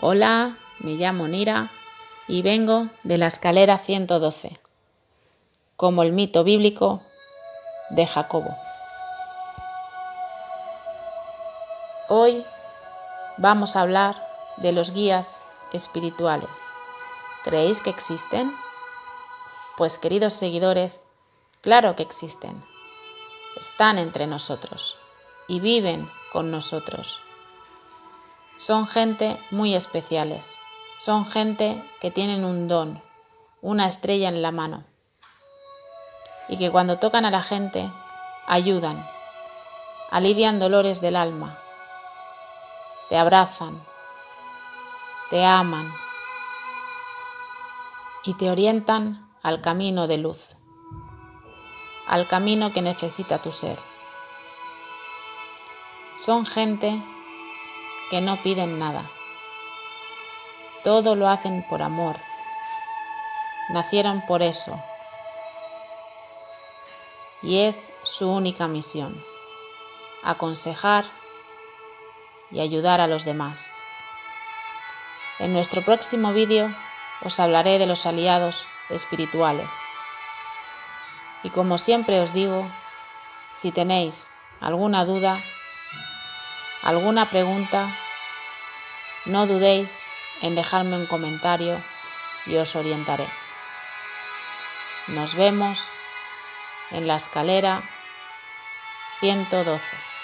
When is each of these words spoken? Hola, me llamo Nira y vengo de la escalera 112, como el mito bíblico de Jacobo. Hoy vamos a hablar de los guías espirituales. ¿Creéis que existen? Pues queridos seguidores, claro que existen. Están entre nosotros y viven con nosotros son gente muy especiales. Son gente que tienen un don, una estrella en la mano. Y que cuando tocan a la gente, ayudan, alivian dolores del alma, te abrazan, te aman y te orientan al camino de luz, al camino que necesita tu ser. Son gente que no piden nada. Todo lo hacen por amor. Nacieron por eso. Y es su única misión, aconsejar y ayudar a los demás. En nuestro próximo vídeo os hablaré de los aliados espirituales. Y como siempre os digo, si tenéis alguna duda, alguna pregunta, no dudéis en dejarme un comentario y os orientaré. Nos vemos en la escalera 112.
Hola, 0.00 0.56
me 0.78 0.92
llamo 0.92 1.26
Nira 1.26 1.72
y 2.28 2.42
vengo 2.42 2.86
de 3.02 3.18
la 3.18 3.26
escalera 3.26 3.78
112, 3.78 4.60
como 5.74 6.04
el 6.04 6.12
mito 6.12 6.44
bíblico 6.44 7.02
de 7.90 8.06
Jacobo. 8.06 8.54
Hoy 12.08 12.44
vamos 13.38 13.74
a 13.74 13.80
hablar 13.80 14.24
de 14.58 14.70
los 14.70 14.92
guías 14.92 15.44
espirituales. 15.72 16.56
¿Creéis 17.42 17.80
que 17.80 17.90
existen? 17.90 18.54
Pues 19.76 19.98
queridos 19.98 20.32
seguidores, 20.32 21.06
claro 21.60 21.96
que 21.96 22.04
existen. 22.04 22.62
Están 23.58 23.98
entre 23.98 24.28
nosotros 24.28 24.96
y 25.48 25.58
viven 25.58 26.08
con 26.30 26.52
nosotros 26.52 27.18
son 28.58 28.88
gente 28.88 29.38
muy 29.52 29.76
especiales. 29.76 30.58
Son 30.98 31.24
gente 31.24 31.80
que 32.00 32.10
tienen 32.10 32.44
un 32.44 32.66
don, 32.66 33.00
una 33.62 33.86
estrella 33.86 34.28
en 34.28 34.42
la 34.42 34.50
mano. 34.50 34.82
Y 36.48 36.58
que 36.58 36.68
cuando 36.68 36.98
tocan 36.98 37.24
a 37.24 37.30
la 37.30 37.44
gente, 37.44 37.88
ayudan, 38.48 39.08
alivian 40.10 40.58
dolores 40.58 41.00
del 41.00 41.14
alma, 41.14 41.56
te 43.08 43.16
abrazan, 43.16 43.80
te 45.30 45.44
aman 45.44 45.94
y 48.24 48.34
te 48.34 48.50
orientan 48.50 49.30
al 49.40 49.60
camino 49.60 50.08
de 50.08 50.18
luz, 50.18 50.48
al 52.08 52.26
camino 52.26 52.72
que 52.72 52.82
necesita 52.82 53.40
tu 53.40 53.52
ser. 53.52 53.78
Son 56.16 56.44
gente 56.44 57.00
que 58.10 58.20
no 58.20 58.42
piden 58.42 58.78
nada. 58.78 59.10
Todo 60.84 61.16
lo 61.16 61.28
hacen 61.28 61.64
por 61.68 61.82
amor. 61.82 62.16
Nacieron 63.70 64.22
por 64.26 64.42
eso. 64.42 64.82
Y 67.42 67.60
es 67.60 67.88
su 68.02 68.30
única 68.30 68.66
misión, 68.66 69.22
aconsejar 70.22 71.04
y 72.50 72.60
ayudar 72.60 73.00
a 73.00 73.06
los 73.06 73.24
demás. 73.24 73.72
En 75.38 75.52
nuestro 75.52 75.82
próximo 75.82 76.32
vídeo 76.32 76.68
os 77.22 77.38
hablaré 77.38 77.78
de 77.78 77.86
los 77.86 78.06
aliados 78.06 78.66
espirituales. 78.90 79.70
Y 81.42 81.50
como 81.50 81.78
siempre 81.78 82.20
os 82.20 82.32
digo, 82.32 82.68
si 83.52 83.70
tenéis 83.70 84.30
alguna 84.60 85.04
duda, 85.04 85.38
alguna 86.82 87.26
pregunta, 87.26 87.88
no 89.26 89.46
dudéis 89.46 89.98
en 90.42 90.54
dejarme 90.54 90.96
un 90.96 91.06
comentario 91.06 91.80
y 92.46 92.56
os 92.56 92.76
orientaré. 92.76 93.26
Nos 95.08 95.34
vemos 95.34 95.80
en 96.90 97.06
la 97.06 97.16
escalera 97.16 97.82
112. 99.20 100.17